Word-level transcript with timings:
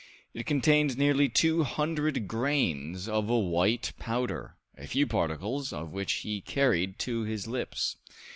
It 0.33 0.47
contained 0.47 0.97
nearly 0.97 1.29
two 1.29 1.61
hundred 1.61 2.27
grains 2.27 3.07
of 3.07 3.29
a 3.29 3.37
white 3.37 3.93
powder, 3.99 4.57
a 4.75 4.87
few 4.87 5.05
particles 5.05 5.71
of 5.71 5.93
which 5.93 6.11
he 6.25 6.41
carried 6.41 6.97
to 7.05 7.21
his 7.21 7.45
lips. 7.45 7.97